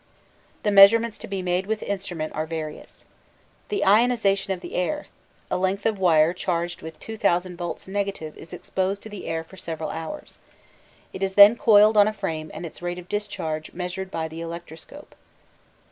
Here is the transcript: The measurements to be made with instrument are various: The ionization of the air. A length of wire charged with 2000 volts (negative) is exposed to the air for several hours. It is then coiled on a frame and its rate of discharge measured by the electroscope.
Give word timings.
The 0.63 0.71
measurements 0.71 1.19
to 1.19 1.27
be 1.27 1.43
made 1.43 1.67
with 1.67 1.83
instrument 1.83 2.33
are 2.33 2.47
various: 2.47 3.05
The 3.69 3.85
ionization 3.85 4.51
of 4.51 4.59
the 4.59 4.73
air. 4.73 5.05
A 5.51 5.57
length 5.57 5.85
of 5.85 5.99
wire 5.99 6.33
charged 6.33 6.81
with 6.81 6.99
2000 6.99 7.55
volts 7.55 7.87
(negative) 7.87 8.35
is 8.35 8.51
exposed 8.51 9.03
to 9.03 9.09
the 9.09 9.27
air 9.27 9.43
for 9.43 9.57
several 9.57 9.91
hours. 9.91 10.39
It 11.13 11.21
is 11.21 11.35
then 11.35 11.55
coiled 11.55 11.97
on 11.97 12.07
a 12.07 12.13
frame 12.13 12.49
and 12.51 12.65
its 12.65 12.81
rate 12.81 12.97
of 12.97 13.09
discharge 13.09 13.73
measured 13.73 14.09
by 14.09 14.27
the 14.27 14.41
electroscope. 14.41 15.13